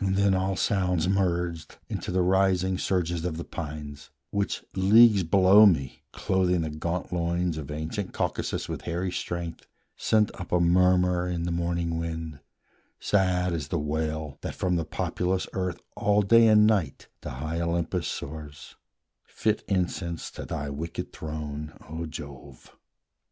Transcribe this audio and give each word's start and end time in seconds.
Then 0.03 0.33
all 0.33 0.55
sounds 0.55 1.07
merged 1.07 1.77
Into 1.87 2.09
the 2.11 2.23
rising 2.23 2.79
surges 2.79 3.23
of 3.23 3.37
the 3.37 3.43
pines, 3.43 4.09
Which, 4.31 4.63
leagues 4.73 5.21
below 5.21 5.67
me, 5.67 6.01
clothing 6.11 6.61
the 6.61 6.71
gaunt 6.71 7.13
loins 7.13 7.55
Of 7.55 7.69
ancient 7.69 8.11
Caucasus 8.11 8.67
with 8.67 8.81
hairy 8.81 9.11
strength, 9.11 9.67
Sent 9.95 10.31
up 10.41 10.51
a 10.51 10.59
murmur 10.59 11.27
in 11.27 11.43
the 11.43 11.51
morning 11.51 11.99
wind, 11.99 12.39
Sad 12.99 13.53
as 13.53 13.67
the 13.67 13.77
wail 13.77 14.39
that 14.41 14.55
from 14.55 14.75
the 14.75 14.85
populous 14.85 15.45
earth 15.53 15.79
All 15.95 16.23
day 16.23 16.47
and 16.47 16.65
night 16.65 17.07
to 17.21 17.29
high 17.29 17.61
Olympus 17.61 18.07
soars, 18.07 18.75
Fit 19.27 19.63
incense 19.67 20.31
to 20.31 20.45
thy 20.45 20.71
wicked 20.71 21.13
throne, 21.13 21.77
O 21.87 22.07
Jove! 22.07 22.75